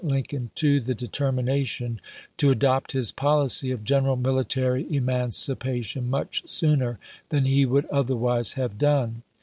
[0.03, 2.01] Lincoln to the determination
[2.37, 6.97] to adopt his policy of general military emancipation much sooner
[7.29, 9.21] than he would otherwise have done.